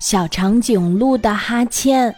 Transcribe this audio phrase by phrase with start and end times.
[0.00, 2.12] 小长颈鹿的哈欠。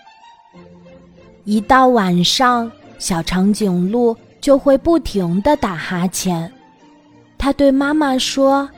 [1.42, 2.70] 一到晚上，
[3.00, 6.50] 小长颈鹿就会不停的打哈欠。
[7.36, 8.70] 它对妈妈说：“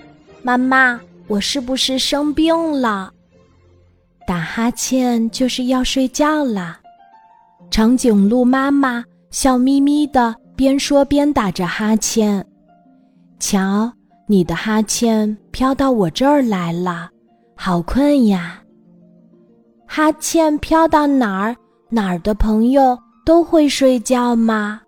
[0.43, 3.13] 妈妈，我是不是生病了？”
[4.27, 6.81] 打哈欠就是要睡觉啦。
[7.71, 12.43] 长颈鹿妈妈笑眯眯的，边说边打着哈欠。
[13.39, 13.93] 瞧，
[14.27, 17.11] 你的哈欠飘到我这儿来了，
[17.55, 18.63] 好困呀。
[19.97, 21.55] 哈欠飘到哪儿，
[21.89, 24.81] 哪儿的朋友都会睡觉吗？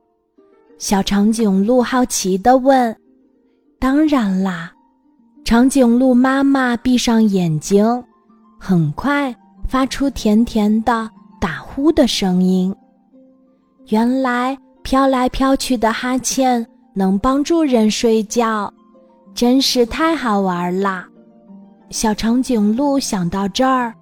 [0.78, 2.92] 小长颈鹿好奇地问。
[3.78, 4.72] 当然啦，
[5.44, 8.02] 长颈鹿妈妈闭上眼睛，
[8.58, 9.32] 很快
[9.68, 11.08] 发出甜甜的
[11.40, 12.74] 打呼的声音。
[13.90, 18.74] 原来飘来飘去的哈欠能帮助人睡觉，
[19.36, 21.06] 真是太好玩啦！
[21.90, 23.94] 小长颈鹿想到这儿。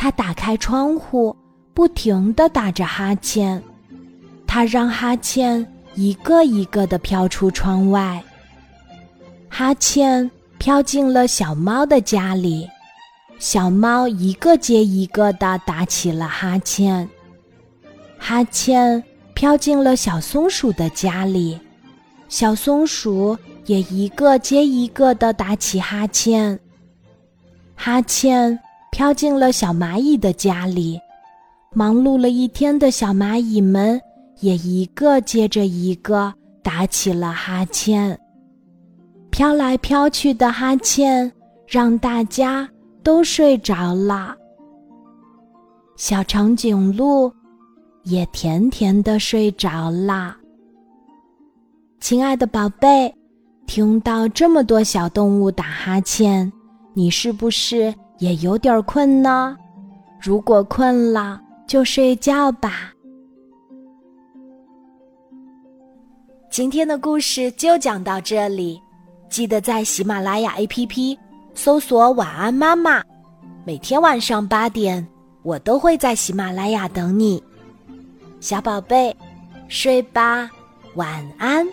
[0.00, 1.36] 他打开窗户，
[1.74, 3.62] 不停地打着哈欠。
[4.46, 8.24] 他让哈欠一个一个地飘出窗外。
[9.50, 12.66] 哈欠飘进了小猫的家里，
[13.38, 17.06] 小猫一个接一个地打起了哈欠。
[18.16, 21.60] 哈欠飘进了小松鼠的家里，
[22.30, 23.36] 小松鼠
[23.66, 26.58] 也一个接一个地打起哈欠。
[27.74, 28.58] 哈欠。
[29.00, 31.00] 飘进了小蚂蚁的家里，
[31.72, 33.98] 忙碌了一天的小蚂蚁们
[34.40, 38.20] 也一个接着一个打起了哈欠。
[39.30, 41.32] 飘来飘去的哈欠
[41.66, 42.68] 让大家
[43.02, 44.36] 都睡着了，
[45.96, 47.32] 小长颈鹿
[48.02, 50.36] 也甜甜的睡着了。
[52.00, 53.14] 亲爱的宝贝，
[53.66, 56.52] 听到这么多小动物打哈欠，
[56.92, 57.94] 你是不是？
[58.20, 59.56] 也有点困呢，
[60.20, 62.92] 如果困了就睡觉吧。
[66.50, 68.78] 今天的故事就讲到这里，
[69.30, 71.16] 记得在喜马拉雅 APP
[71.54, 73.02] 搜索“晚安妈妈”，
[73.64, 75.06] 每天晚上八点，
[75.42, 77.42] 我都会在喜马拉雅等你，
[78.38, 79.16] 小宝贝，
[79.68, 80.50] 睡吧，
[80.94, 81.66] 晚安。